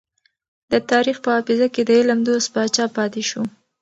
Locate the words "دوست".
2.27-2.47